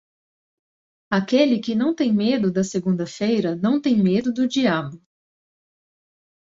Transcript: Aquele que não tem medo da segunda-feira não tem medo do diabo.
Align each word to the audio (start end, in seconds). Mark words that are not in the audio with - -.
Aquele 1.11 1.59
que 1.59 1.75
não 1.75 1.93
tem 1.93 2.11
medo 2.11 2.51
da 2.51 2.63
segunda-feira 2.63 3.55
não 3.57 3.79
tem 3.79 4.01
medo 4.01 4.33
do 4.33 4.47
diabo. 4.47 4.99